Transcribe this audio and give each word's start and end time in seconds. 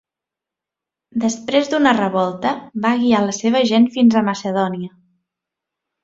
Després 1.25 1.67
d'una 1.73 1.91
revolta, 1.97 2.53
va 2.85 2.93
guiar 3.01 3.19
la 3.25 3.35
seva 3.41 3.61
gent 3.73 3.85
fins 3.97 4.17
a 4.19 4.25
Macedònia. 4.31 4.89